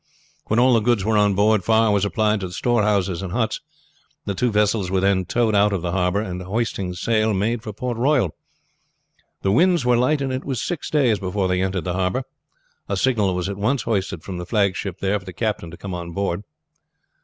When 0.47 0.57
all 0.57 0.73
the 0.73 0.79
goods 0.79 1.05
were 1.05 1.15
on 1.15 1.35
board 1.35 1.63
fire 1.63 1.91
was 1.91 2.05
applied 2.05 2.39
to 2.39 2.47
the 2.47 2.53
storehouses 2.53 3.21
and 3.21 3.31
huts. 3.31 3.61
The 4.25 4.33
two 4.33 4.49
vessels 4.49 4.89
were 4.89 4.99
then 4.99 5.25
towed 5.25 5.53
out 5.53 5.73
of 5.73 5.83
the 5.83 5.91
harbor, 5.91 6.19
and 6.21 6.41
hoisting 6.41 6.95
sail 6.95 7.35
made 7.35 7.61
for 7.61 7.71
Port 7.71 7.97
Royal. 7.97 8.33
The 9.43 9.51
winds 9.51 9.85
were 9.85 9.95
light, 9.95 10.19
and 10.23 10.33
it 10.33 10.43
was 10.43 10.59
six 10.59 10.89
days 10.89 11.19
before 11.19 11.47
they 11.47 11.61
entered 11.61 11.83
the 11.83 11.93
harbor. 11.93 12.23
A 12.89 12.97
signal 12.97 13.35
was 13.35 13.47
at 13.47 13.57
once 13.57 13.83
hoisted 13.83 14.23
from 14.23 14.39
the 14.39 14.45
flagship 14.47 15.01
there 15.01 15.19
for 15.19 15.25
the 15.25 15.33
captain 15.33 15.69
to 15.69 15.77
come 15.77 15.93
on 15.93 16.13
board. 16.13 16.45